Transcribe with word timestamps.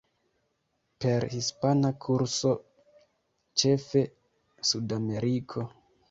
Per 1.03 1.25
hispana 1.33 1.91
kurso, 2.05 2.53
ĉefe 3.63 4.03
Sudameriko. 4.71 5.67